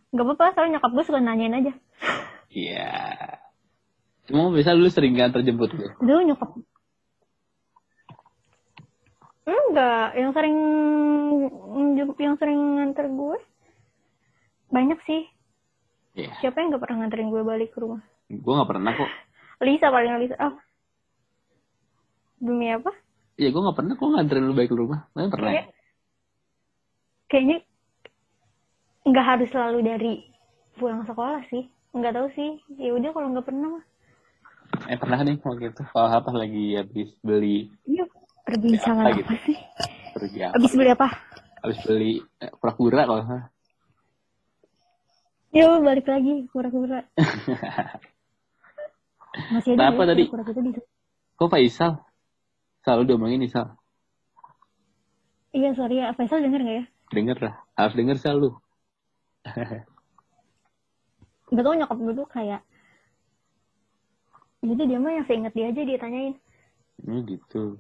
[0.08, 1.72] nggak apa-apa, soalnya nyokap gue suka nanyain aja.
[2.48, 2.92] Iya.
[4.28, 5.90] Cuma biasa lu sering kan terjemput gue.
[6.00, 6.50] Dulu nyokap
[9.48, 10.56] Enggak, yang sering
[12.20, 13.38] yang sering nganter gue
[14.68, 15.24] banyak sih.
[16.12, 16.32] Iya.
[16.44, 18.04] Siapa yang nggak pernah nganterin gue balik ke rumah?
[18.28, 19.08] Gue gak pernah kok.
[19.64, 20.36] Lisa paling Lisa.
[20.36, 20.54] Oh.
[22.44, 22.92] Demi apa?
[23.40, 25.08] Iya gue gak pernah kok nganterin lu balik ke rumah.
[25.16, 25.64] Lu pernah ya?
[25.64, 25.76] Kayak-
[27.28, 27.56] Kayaknya
[29.08, 30.12] nggak harus selalu dari
[30.76, 31.64] pulang sekolah sih.
[31.92, 32.50] Nggak tahu sih.
[32.76, 33.84] Ya udah kalau nggak pernah mah.
[34.86, 35.82] Eh pernah nih waktu itu.
[35.82, 38.04] Kalau apa lagi habis beli Iya.
[38.44, 39.32] Perbincangan Apa apa, gitu?
[39.52, 39.56] sih?
[40.16, 40.56] pergi apa?
[40.56, 41.08] Abis beli apa?
[41.60, 43.44] Habis beli eh, kura-kura kalau nggak.
[45.48, 47.04] Ya balik lagi kura-kura.
[49.52, 50.24] Masih ada Kenapa ya, tadi?
[50.32, 50.70] kura-kura di
[51.38, 51.92] Kok Faisal?
[52.82, 53.76] Selalu diomongin nih Sal.
[55.52, 56.84] Iya sorry ya, Faisal denger gak ya?
[57.12, 57.54] Denger lah.
[57.76, 58.36] Harus denger Sal
[61.64, 62.62] tau nyokap gue tuh kayak
[64.58, 66.34] Jadi dia mah yang seinget dia aja dia tanyain
[66.98, 67.78] Hmm, gitu.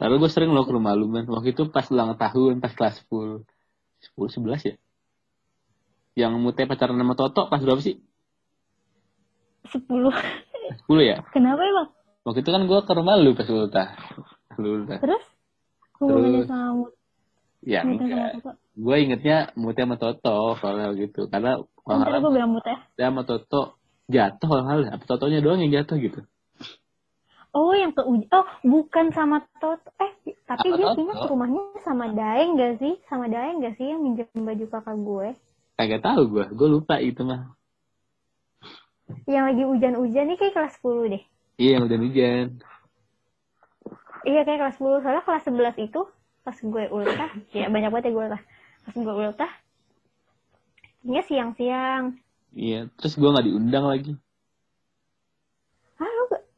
[0.00, 1.28] Lalu gue sering lo ke rumah lu man.
[1.28, 3.44] Waktu itu pas ulang tahun, pas kelas 10.
[4.16, 4.74] 10, 11 ya?
[6.14, 8.00] Yang mute pacaran sama Toto pas berapa sih?
[9.70, 10.08] 10 10
[11.04, 11.20] ya?
[11.30, 11.88] Kenapa emang?
[12.24, 13.92] Waktu itu kan gue ke rumah lu pas lu tah.
[14.56, 14.98] Lu tah.
[14.98, 15.24] Terus?
[16.00, 16.48] Hubungannya Terus?
[16.48, 16.92] sama Mut
[17.64, 18.40] Ya enggak.
[18.74, 21.30] Gue ingetnya mute sama Toto kalau gitu.
[21.30, 23.78] Karena kalau nggak gue bilang Mut ya dia sama Toto
[24.10, 24.80] jatuh hal-hal.
[24.98, 26.20] Apa Totonya doang yang jatuh gitu?
[27.54, 30.10] Oh yang ke Uj- Oh bukan sama Toto Eh
[30.42, 32.98] tapi Apa dia kayaknya ke rumahnya sama Daeng gak sih?
[33.06, 35.28] Sama Daeng gak sih yang minjem baju kakak gue?
[35.78, 36.44] Kagak tahu gue.
[36.50, 37.54] Gue lupa itu mah.
[39.30, 41.22] Yang lagi hujan-hujan nih kayak kelas 10 deh
[41.62, 42.46] Iya yang udah hujan.
[44.26, 46.00] Iya kayak kelas 10 Soalnya kelas 11 itu
[46.42, 48.42] Pas gue ultah Ya banyak banget ya gue ultah
[48.84, 49.52] Pas gue ultah
[51.04, 52.04] Ini siang-siang
[52.54, 52.86] Iya.
[52.96, 54.14] Terus gue nggak diundang lagi.
[55.98, 56.10] ah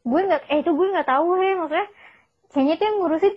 [0.06, 1.86] gue nggak eh itu gue nggak tahu he maksudnya
[2.52, 3.34] kayaknya tuh yang ngurusin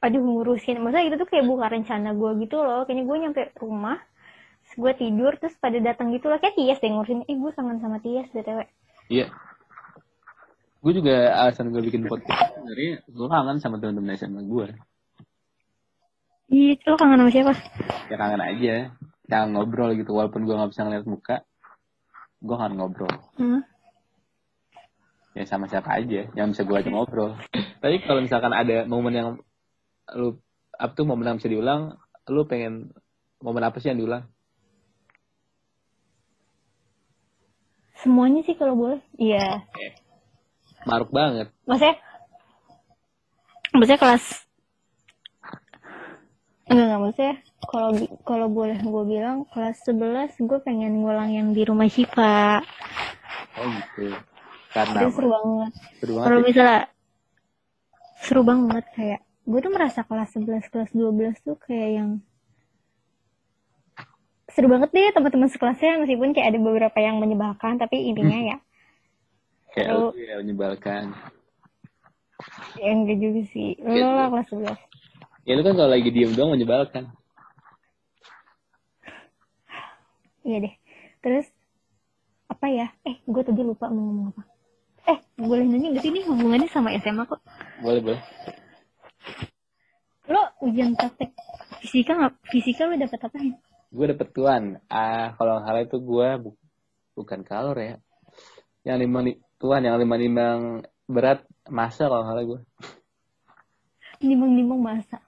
[0.00, 3.98] aduh ngurusin maksudnya itu tuh kayak bukan rencana gue gitu loh kayaknya gue nyampe rumah
[4.60, 7.78] terus gue tidur terus pada datang gitu loh kayak Tias deh ngurusin eh gue kangen
[7.80, 8.64] sama Tias btw
[9.10, 9.26] Iya.
[10.80, 14.66] Gue juga alasan gue bikin podcast sebenarnya gue kangen sama teman-teman SMA gue.
[16.50, 17.54] Iya lo kangen sama siapa
[18.10, 18.74] Ya kangen aja.
[19.24, 21.36] Kangen ngobrol gitu walaupun gue nggak bisa ngeliat muka.
[22.38, 23.14] Gue kangen ngobrol.
[23.38, 23.62] hmm.
[25.30, 27.38] Ya sama siapa aja yang bisa gue ajak ngobrol.
[27.78, 29.28] Tapi kalau misalkan ada momen yang
[30.12, 30.42] lu
[30.74, 31.94] apa tuh momen yang bisa diulang,
[32.26, 32.90] lu pengen
[33.38, 34.26] momen apa sih yang diulang?
[37.94, 39.60] semuanya sih kalau boleh iya
[40.88, 41.52] Maruk banget.
[41.68, 42.00] maksudnya
[43.76, 44.24] maksudnya kelas
[46.70, 47.34] enggak enggak maksudnya
[47.66, 47.90] kalau
[48.22, 52.62] kalau boleh gue bilang kelas 11 gue pengen ngulang yang di rumah Syifa
[53.58, 54.14] Oh gitu.
[54.70, 55.12] Karena itu apa?
[55.12, 56.44] seru banget Seru banget kalau ya.
[56.46, 56.80] misalnya
[58.20, 62.10] seru banget kayak gue tuh merasa kelas 11 kelas 12 tuh kayak yang
[64.46, 68.56] seru banget deh teman-teman sekelasnya meskipun kayak ada beberapa yang menyebalkan tapi intinya ya
[69.70, 71.14] Kayak Lu- ya menyebalkan.
[72.74, 74.89] ya enggak juga sih lo lah kelas 11
[75.50, 77.10] Ya lu kan kalau lagi diem doang menyebalkan.
[80.40, 80.74] iya deh
[81.20, 81.46] terus
[82.48, 84.42] apa ya eh gue tadi lupa mau ngomong apa
[85.06, 87.44] eh boleh nanya gak sih ini hubungannya sama SMA kok
[87.84, 88.20] Boleh boleh.
[90.26, 91.36] lo ujian praktek
[91.84, 93.54] fisika nggak fisika lo dapet apa ya
[93.90, 94.78] Gue dapet tuan.
[94.86, 96.58] Ah kalau salah itu gue bu-
[97.12, 97.98] bukan kalor ya.
[98.86, 100.60] Yang lima li- tuan yang lima limbang
[101.04, 102.60] berat masa kalau salah gue.
[104.22, 105.18] Nimbang-nimbang masa.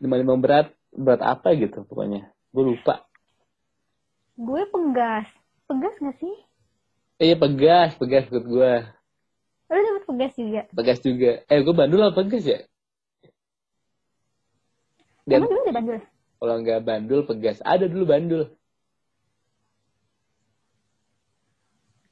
[0.00, 2.32] Nimbang-nimbang berat, berat apa gitu pokoknya.
[2.50, 3.04] Gue lupa.
[4.34, 5.28] Gue pegas.
[5.68, 6.34] Pegas gak sih?
[7.20, 8.72] Eh, iya pegas, pegas ikut gue.
[9.70, 10.62] Lu dapet pegas juga?
[10.72, 11.32] Pegas juga.
[11.46, 12.60] Eh, gue bandul apa pegas ya?
[15.28, 16.00] Dan Emang dulu udah bandul?
[16.40, 17.60] kalau nggak bandul, pegas.
[17.62, 18.42] Ada dulu bandul.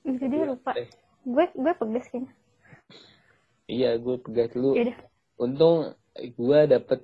[0.04, 0.72] Itu dia lupa.
[0.76, 0.88] Eh,
[1.24, 2.32] Gue gue pegas kayaknya.
[3.68, 4.76] Iya, gue pegas dulu.
[4.76, 4.96] Yaudah.
[5.36, 5.76] Untung
[6.16, 7.00] gue dapet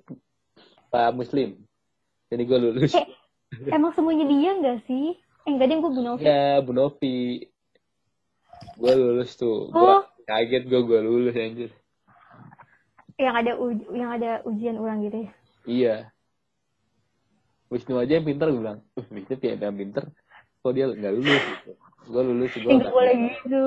[0.94, 1.58] Pak Muslim.
[2.30, 2.94] Jadi gue lulus.
[2.94, 3.06] Eh,
[3.74, 5.18] emang semuanya dia gak sih?
[5.42, 6.22] Eh enggak deh gue Bu Novi.
[6.22, 7.42] Ya, Bu Novi.
[8.78, 9.74] Gue lulus tuh.
[9.74, 10.02] Gue Oh.
[10.22, 11.70] kaget gue, gue lulus anjir.
[13.18, 15.30] Yang ada uj- yang ada ujian ulang gitu ya.
[15.66, 15.96] Iya.
[17.74, 18.86] Wisnu aja yang pintar gue bilang.
[18.94, 20.14] Uh, Wisnu ya yang pintar.
[20.62, 21.70] Kok dia nggak lulus gitu.
[22.06, 22.70] Gue lulus gue.
[22.70, 23.62] Enggak boleh gitu.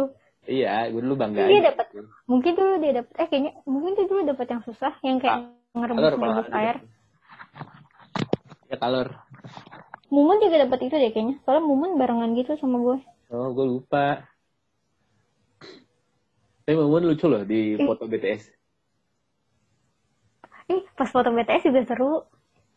[0.48, 1.44] Iya, gue dulu bangga.
[1.44, 1.88] Dia dapat
[2.24, 6.00] mungkin dulu dia dapat eh kayaknya mungkin dia dulu dapat yang susah yang kayak ngerebus
[6.16, 6.76] ngerebus air.
[8.68, 9.08] Ya kalor.
[10.08, 11.36] Mumun juga dapat itu deh kayaknya.
[11.44, 12.98] Soalnya Mumun barengan gitu sama gue.
[13.32, 14.24] Oh, gue lupa.
[16.64, 17.84] Tapi Mumun lucu loh di Eh.
[17.84, 18.44] foto BTS.
[20.68, 22.14] Ih, pas foto BTS juga seru.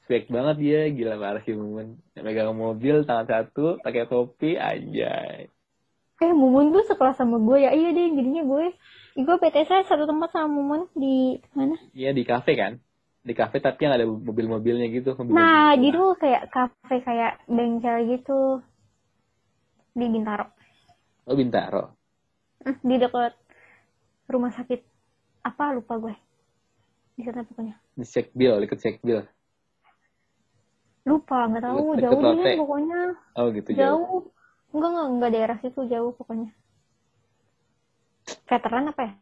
[0.07, 1.99] Swag banget dia, gila parah sih Mumun.
[2.19, 5.51] Megang mobil tangan satu, pakai topi, anjay.
[6.21, 7.71] Eh, Mumun tuh sekelas sama gue ya.
[7.75, 8.75] Iya deh, jadinya gue
[9.19, 11.75] gue BTS satu tempat sama Mumun di mana?
[11.95, 12.79] Iya di kafe kan?
[13.21, 15.13] Di kafe tapi yang ada mobil-mobilnya gitu.
[15.13, 18.65] mobil Nah, gitu kayak kafe kayak bengkel gitu
[19.93, 20.47] di Bintaro.
[21.29, 22.01] Oh Bintaro.
[22.65, 23.33] Eh, Di dekat
[24.29, 24.81] rumah sakit
[25.45, 26.15] apa lupa gue.
[27.17, 27.77] Di sana pokoknya.
[27.97, 29.21] Di Sekbil, deket Sekbil.
[31.05, 32.41] Lupa, nggak tahu Deket jauh Lotte.
[32.45, 33.01] deh pokoknya.
[33.37, 34.01] Oh gitu jauh.
[34.01, 34.21] Jauh.
[34.71, 36.51] Enggak, enggak, enggak daerah situ jauh pokoknya.
[38.49, 39.13] Veteran apa ya?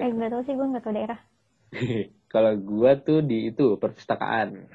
[0.00, 1.20] Eh, nggak tahu sih gue nggak tahu daerah.
[2.30, 4.70] Kalau gua tuh di itu perpustakaan.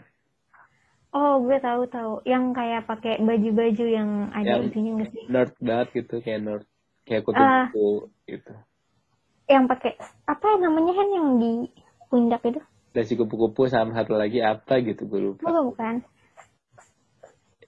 [1.16, 2.20] Oh, gue tahu tahu.
[2.28, 5.24] Yang kayak pakai baju-baju yang ada Yang- isinya nggak sih?
[5.32, 6.66] Nerd banget gitu, kayak nerd.
[7.08, 7.26] Kayak Ah.
[7.72, 7.90] kutu-kutu
[8.28, 8.54] gitu.
[9.48, 9.92] Yang pakai
[10.26, 11.52] apa namanya kan yang di
[12.12, 12.60] pundak itu?
[12.92, 15.48] Dan si kupu-kupu sama satu lagi apa gitu gue lupa.
[15.48, 15.94] Bukan, bukan.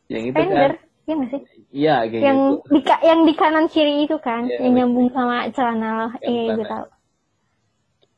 [0.07, 0.83] Yang itu Tender, kan.
[1.03, 1.41] iya nggak sih?
[1.69, 2.67] Iya kayak yang gitu.
[2.67, 4.77] di yang di kanan kiri itu kan, Iya, yang betul.
[4.83, 6.07] nyambung sama celana lo.
[6.19, 6.85] Yang Iya, gue tahu.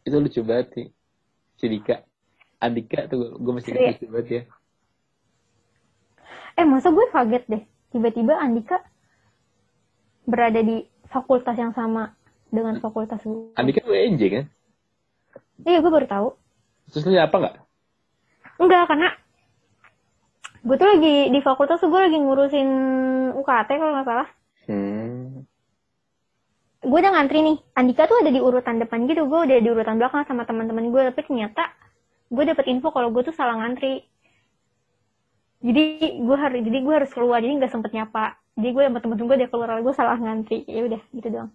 [0.06, 0.88] Itu lucu banget sih.
[1.60, 2.02] Si Dika.
[2.60, 3.96] Andika tuh gue masih Iya.
[3.96, 4.42] lucu banget ya.
[6.60, 7.64] Eh, masa gue kaget deh.
[7.92, 8.84] Tiba-tiba Andika
[10.24, 12.16] berada di fakultas yang sama
[12.52, 13.56] dengan fakultas gue.
[13.56, 14.46] Andika tuh ENJ kan?
[15.64, 16.28] Iya, gue baru tahu.
[16.92, 17.56] Terus lu apa nggak?
[18.60, 19.10] Enggak, karena
[20.60, 22.70] gue tuh lagi di fakultas tuh gue lagi ngurusin
[23.40, 24.28] UKT kalau nggak salah.
[26.80, 27.58] Gue udah ngantri nih.
[27.76, 29.28] Andika tuh ada di urutan depan gitu.
[29.28, 31.02] Gue udah di urutan belakang sama teman-teman gue.
[31.12, 31.76] Tapi ternyata
[32.30, 34.04] gue dapet info kalau gue tuh salah ngantri.
[35.60, 35.84] Jadi
[36.24, 37.44] gue harus jadi gue harus keluar.
[37.44, 38.40] Jadi nggak sempet nyapa.
[38.56, 39.70] Jadi gue sama temen-temen gue udah keluar.
[39.84, 40.64] Gue salah ngantri.
[40.72, 41.52] Ya udah gitu doang.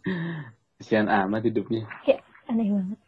[0.76, 1.88] Kasihan amat hidupnya.
[2.04, 2.20] Kayak
[2.52, 2.98] aneh banget.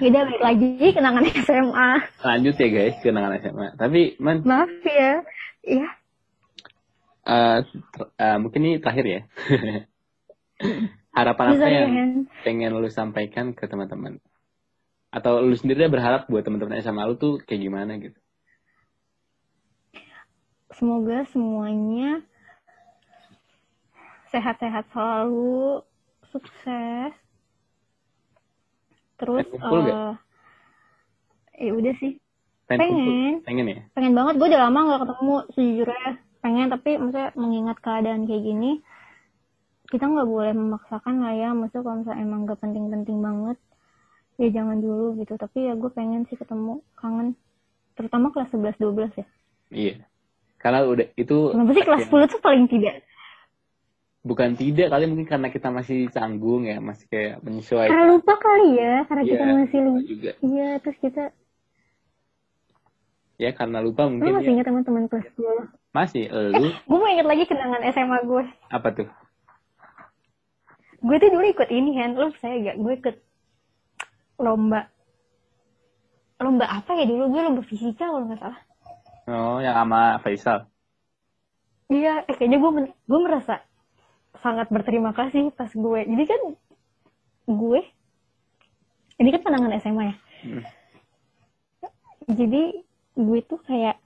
[0.00, 1.90] Yaudah balik lagi kenangan SMA.
[2.24, 3.66] Lanjut ya guys, kenangan SMA.
[3.76, 5.20] Tapi man, Maaf ya.
[5.60, 5.88] Iya.
[7.28, 9.20] eh, ter- eh, mungkin ini terakhir ya.
[11.10, 14.22] Harapan apa ya, yang pengen lu sampaikan ke teman-teman?
[15.10, 18.18] Atau lu sendiri berharap buat teman-teman SMA lu tuh kayak gimana gitu?
[20.70, 22.22] Semoga semuanya
[24.30, 25.82] sehat-sehat selalu,
[26.30, 27.12] sukses.
[29.18, 30.16] Terus, kumpul eh,
[31.60, 32.16] ya udah sih.
[32.70, 32.86] Pengen?
[32.86, 33.34] Pengen.
[33.44, 33.82] Pengen ya?
[33.92, 34.34] Pengen banget.
[34.38, 36.10] Gue udah lama gak ketemu sejujurnya.
[36.40, 38.80] Pengen, tapi maksudnya mengingat keadaan kayak gini,
[39.90, 41.50] kita nggak boleh memaksakan lah ya.
[41.50, 43.58] Maksudnya kalau misalnya emang gak penting-penting banget,
[44.38, 45.34] ya jangan dulu gitu.
[45.34, 47.34] Tapi ya gue pengen sih ketemu, kangen.
[47.98, 49.26] Terutama kelas 11-12 ya.
[49.68, 49.94] Iya.
[50.56, 53.02] Karena udah itu Kenapa sih kelas 10 tuh paling tidak?
[54.20, 58.76] bukan tidak kali mungkin karena kita masih canggung ya, masih kayak menyesuaikan Karena lupa kali
[58.76, 60.00] ya, karena kita Iya, masih lupa.
[60.04, 60.30] juga.
[60.44, 61.22] Iya, terus kita,
[63.40, 64.54] Ya karena lupa lu mungkin masih ya.
[64.60, 65.72] ingat teman-teman kelas 10?
[65.96, 68.44] Masih lu Gue mau inget lagi kenangan SMA gue.
[68.68, 69.08] apa tuh?
[71.00, 72.76] Gue tuh dulu ikut ini kan, lu saya gak?
[72.76, 73.16] Gue ikut
[74.36, 74.88] lomba.
[76.40, 77.32] Lomba apa ya dulu?
[77.32, 78.60] Gue lomba fisika kalau nggak salah.
[79.28, 80.68] Oh, yang sama Faisal.
[81.90, 83.60] Iya, eh, kayaknya gue men- gue merasa
[84.40, 86.00] sangat berterima kasih pas gue.
[86.06, 86.40] Jadi kan
[87.50, 87.80] gue,
[89.20, 90.16] ini kan kenangan SMA ya.
[90.46, 90.64] Hmm.
[92.30, 92.84] Jadi
[93.18, 93.98] gue tuh kayak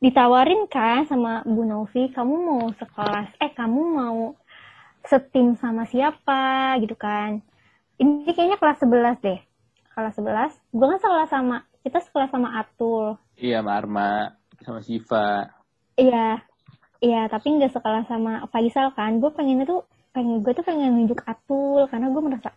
[0.00, 4.32] ditawarin kan sama Bu Novi, kamu mau sekelas, eh kamu mau
[5.04, 6.40] setim sama siapa
[6.80, 7.40] gitu kan.
[7.96, 9.40] Ini kayaknya kelas 11 deh.
[9.90, 14.12] kelas 11 gue kan sekelas sama kita sekelas sama Atul Iya, sama Arma,
[14.62, 15.50] sama Siva.
[15.96, 16.40] iya
[17.00, 21.20] iya tapi nggak sekelas sama Faisal kan gue pengennya tuh pengen gue tuh pengen nunjuk
[21.26, 22.50] Atul karena gue merasa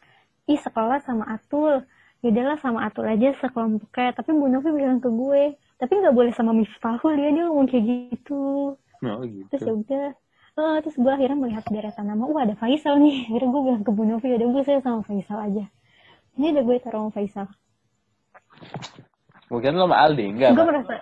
[0.46, 1.84] ih sekelas sama Atul
[2.22, 5.44] yaudahlah sama Atul aja sekelompoknya tapi Bu Novi bilang ke gue
[5.76, 9.20] tapi nggak boleh sama Miftahul dia dia ngomong kayak gitu Oh
[9.52, 9.72] terus ya gitu.
[9.84, 10.08] udah
[10.54, 13.90] Eh, terus gue akhirnya melihat deretan nama wah ada Faisal nih akhirnya gue bilang ke
[13.90, 15.66] Bu Novi udah gue saya sama Faisal aja
[16.38, 17.48] ini udah gue taruh sama Faisal
[19.50, 20.52] Mungkin lo sama Aldi, enggak?
[20.54, 20.94] gue merasa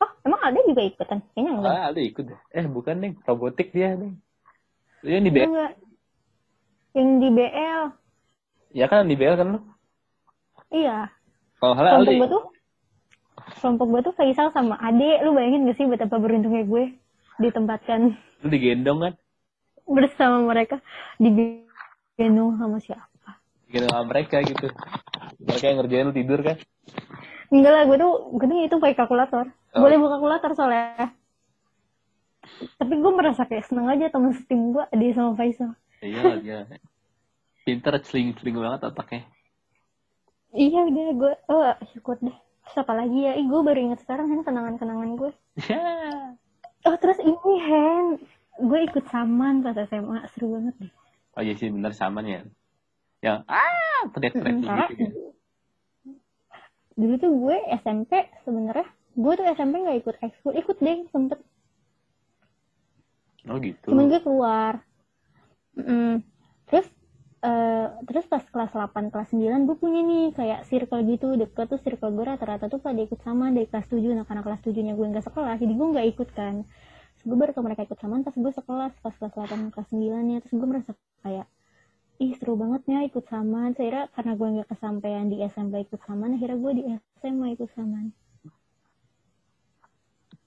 [0.00, 2.40] oh emang ada juga ikutan kayaknya enggak Ah, Aldi ikut deh.
[2.52, 4.12] Eh, bukan deh, robotik dia deh.
[5.00, 5.48] Dia di BL.
[5.48, 5.72] enggak
[6.92, 7.82] yang di BL
[8.72, 9.60] Ya kan di BL kan lo?
[10.68, 11.08] iya
[11.56, 12.16] Kalau kelompok Aldi.
[12.20, 12.44] gue tuh
[13.58, 16.84] kelompok gue tuh Faisal sama Ade lu bayangin gak sih betapa beruntungnya gue
[17.38, 18.00] ditempatkan
[18.40, 19.14] Lu digendong kan?
[19.84, 20.78] bersama mereka
[21.16, 21.28] di
[22.14, 24.68] gendong sama siapa Digendong sama mereka gitu.
[25.42, 26.56] Mereka yang ngerjain lu tidur kan?
[27.48, 29.80] enggak lah gue tuh gue tuh itu pakai kalkulator Oh.
[29.80, 31.16] boleh buka kalkulator soalnya
[32.76, 36.58] tapi gue merasa kayak seneng aja temen setim gue Ade sama Faisal Iya dia.
[37.62, 39.22] Pinter seling-seling banget otaknya.
[40.52, 44.28] iya udah gue oh syukur deh terus apa lagi ya ih gue baru inget sekarang
[44.28, 45.30] kan kenangan-kenangan gue
[46.86, 48.06] oh terus ini Hen.
[48.62, 50.92] Gue ikut saman pas SMA seru banget deh.
[51.34, 52.42] Oh iya sih bener sama nih ya.
[53.22, 55.32] Yang ah teriak-teriak Mm, gitu
[56.92, 58.84] dulu tuh gue SMP sebenarnya.
[59.16, 61.40] Gue tuh SMP nggak ikut ekskul ikut deh sempet.
[63.50, 63.90] Oh gitu.
[63.90, 64.74] cuman gue keluar.
[65.74, 66.20] Mm.
[66.68, 66.86] terus
[67.42, 71.34] eh, terus pas kelas 8 kelas 9 gue punya nih kayak circle gitu.
[71.34, 74.62] Deket tuh circle gue rata-rata tuh pada ikut sama dari kelas 7 nah karena kelas
[74.62, 76.54] 7 nya gue nggak sekelas jadi gue nggak ikut kan.
[77.18, 80.30] Terus gue baru ke mereka ikut samaan pas gue sekelas pas kelas 8 kelas 9
[80.30, 80.36] nya.
[80.40, 80.90] Terus gue merasa
[81.26, 81.46] kayak
[82.22, 86.38] ih seru banget ya ikut samaan saya karena gue nggak kesampaian di SMP ikut samaan
[86.38, 86.82] akhirnya gue di
[87.18, 88.14] SMA ikut samaan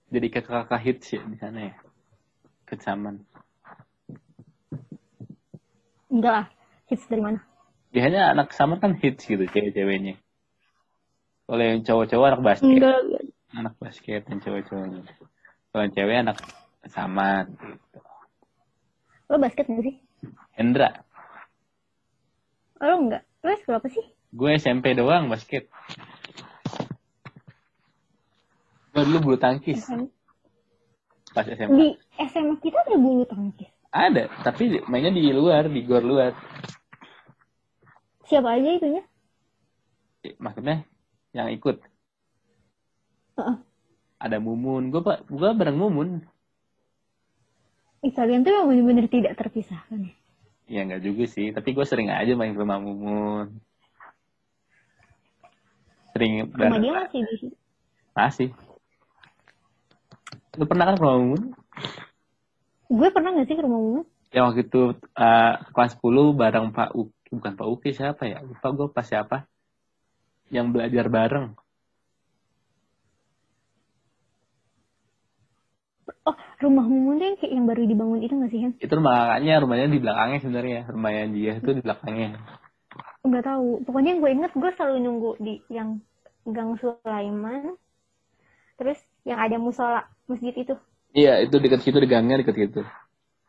[0.06, 1.76] Jadi kakak-kakak hits ya di sana ya.
[2.64, 3.20] Kecaman.
[6.16, 6.48] enggak lah
[6.90, 7.40] hits dari mana
[7.96, 10.20] Biasanya anak sama kan hits gitu cewek-ceweknya.
[11.48, 12.98] Kalau yang cowok-cowok anak basket, enggak
[13.56, 15.02] anak basket dan cowok-cowoknya.
[15.72, 16.38] Kalau cewek anak
[16.92, 18.00] sama gitu.
[19.32, 19.96] lo basket nggak sih
[20.54, 20.90] Hendra,
[22.78, 25.72] oh, lo enggak lo sekolah apa sih gue SMP doang basket.
[28.92, 29.82] Gue dulu bulu tangkis
[31.36, 31.68] pas SMA.
[31.76, 31.88] di
[32.32, 36.36] SMA kita ada bulu tangkis Ada, tapi mainnya di luar, di gor luar.
[38.26, 39.06] siapa aja itunya
[40.26, 40.82] Eh, Maksudnya
[41.32, 41.78] yang ikut
[43.38, 43.56] Heeh.
[44.18, 44.90] ada Mumun.
[44.90, 46.26] Gue pak, gue bareng Mumun.
[48.02, 50.14] Ih, kalian tuh emang bener-bener tidak terpisahkan ya.
[50.66, 53.48] Ya nggak juga sih, tapi gue sering aja main ke rumah Mumun.
[56.12, 57.56] Sering Rumah dia masih di situ.
[58.12, 58.50] Masih.
[60.58, 61.44] Lu pernah kan ke rumah Mumun?
[62.90, 64.02] Gue pernah gak sih ke rumah Mumu?
[64.30, 68.44] Ya waktu itu eh, kelas 10 bareng Pak Uki, bukan Pak Uki siapa ya?
[68.46, 69.48] Lupa gue pas siapa.
[70.54, 71.48] Yang belajar bareng.
[76.26, 78.74] Oh, rumah Mumu tuh yang kayak yang baru dibangun itu gak sih, Hen?
[78.78, 80.82] Itu rumah kakaknya, rumahnya di belakangnya sebenarnya.
[80.90, 82.30] Rumahnya dia itu di belakangnya.
[83.26, 83.70] Gak tahu.
[83.86, 86.02] Pokoknya yang gue inget gue selalu nunggu di yang
[86.46, 87.74] Gang Sulaiman.
[88.78, 90.78] Terus yang ada musola masjid itu.
[91.16, 92.82] Iya, itu dekat situ, di gangnya dekat situ.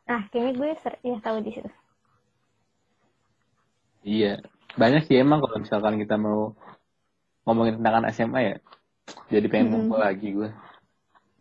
[0.07, 1.71] Nah, kayaknya gue ser- ya tahu di situ.
[4.07, 4.39] Iya,
[4.79, 6.55] banyak sih emang kalau misalkan kita mau
[7.43, 8.57] ngomongin tentang SMA ya,
[9.27, 9.75] jadi pengen Mm-mm.
[9.91, 10.51] ngumpul lagi gue.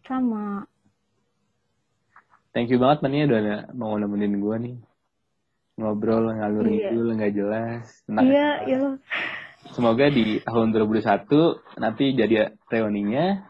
[0.02, 0.66] Sama.
[2.58, 4.76] Thank you banget Mania udah ada- mau nemenin gue nih.
[5.78, 6.90] Ngobrol ngalur Iya.
[6.90, 7.86] ngidul nggak jelas.
[8.08, 8.80] Tentang Iya, iya.
[9.76, 13.44] Semoga di tahun 2021 nanti jadi reuninya,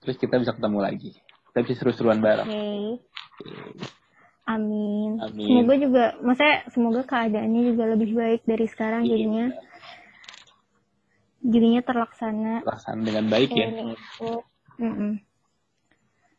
[0.00, 1.12] terus kita bisa ketemu lagi.
[1.58, 2.26] Kita bisa seru-seruan Oke.
[2.30, 2.50] bareng.
[4.46, 5.18] Amin.
[5.18, 5.42] Amin.
[5.42, 9.10] Semoga juga, maksudnya semoga keadaannya juga lebih baik dari sekarang Iya.
[9.10, 9.46] jadinya.
[11.42, 12.54] Jadinya terlaksana.
[12.62, 13.74] Pelaksanaan dengan baik ya.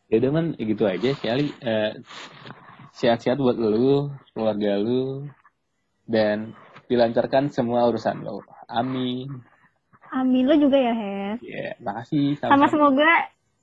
[0.07, 1.51] Ya udah man, ya gitu aja sekali.
[1.51, 1.91] Eh,
[2.95, 5.27] sehat-sehat buat lu, keluarga lu,
[6.07, 6.55] dan
[6.87, 8.47] dilancarkan semua urusan lo.
[8.71, 9.43] Amin.
[10.15, 11.43] Amin lo juga ya, Her.
[11.43, 12.39] Ya, makasih.
[12.39, 12.71] Sama Sama-sama.
[12.71, 13.11] semoga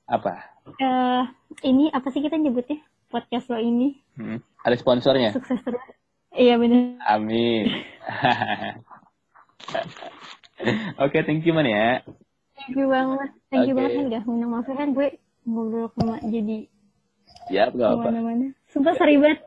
[0.05, 0.33] Apa?
[0.75, 1.23] Eh
[1.63, 5.29] ini apa sih kita nyebutnya podcast lo ini Hmm, Ada sponsornya?
[5.31, 5.79] sukses terus.
[6.31, 6.97] Iya bener.
[7.03, 7.65] Amin.
[10.99, 12.01] Oke, thank you man ya.
[12.55, 13.29] Thank you banget.
[13.47, 13.79] Thank you Oke.
[13.79, 15.07] banget udah minta maaf kan gue
[15.43, 16.65] ngobrol kema jadi
[17.47, 18.01] Ya, gak apa.
[18.01, 18.47] ke mana-mana.
[18.67, 19.39] Sumpah sorry banget.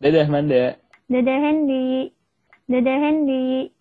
[0.00, 0.74] Dadah, Manda.
[1.06, 2.10] Dadah Hendy.
[2.64, 3.70] Dadah Hendy.